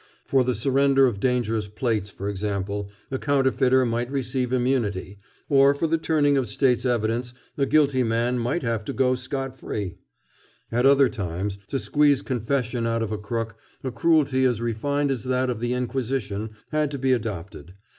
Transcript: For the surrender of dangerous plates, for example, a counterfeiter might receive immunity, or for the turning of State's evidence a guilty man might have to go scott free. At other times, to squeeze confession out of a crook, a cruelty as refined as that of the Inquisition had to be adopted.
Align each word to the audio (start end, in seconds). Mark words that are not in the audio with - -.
For 0.25 0.43
the 0.43 0.55
surrender 0.55 1.05
of 1.05 1.19
dangerous 1.19 1.67
plates, 1.67 2.09
for 2.09 2.27
example, 2.27 2.89
a 3.11 3.19
counterfeiter 3.19 3.85
might 3.85 4.09
receive 4.09 4.51
immunity, 4.51 5.19
or 5.47 5.75
for 5.75 5.85
the 5.85 5.99
turning 5.99 6.37
of 6.37 6.47
State's 6.47 6.87
evidence 6.87 7.35
a 7.55 7.67
guilty 7.67 8.01
man 8.01 8.39
might 8.39 8.63
have 8.63 8.83
to 8.85 8.93
go 8.93 9.13
scott 9.13 9.55
free. 9.55 9.97
At 10.71 10.87
other 10.87 11.07
times, 11.07 11.59
to 11.67 11.77
squeeze 11.77 12.23
confession 12.23 12.87
out 12.87 13.03
of 13.03 13.11
a 13.11 13.17
crook, 13.19 13.57
a 13.83 13.91
cruelty 13.91 14.43
as 14.43 14.59
refined 14.59 15.11
as 15.11 15.23
that 15.25 15.51
of 15.51 15.59
the 15.59 15.73
Inquisition 15.73 16.49
had 16.71 16.89
to 16.89 16.97
be 16.97 17.11
adopted. 17.13 17.75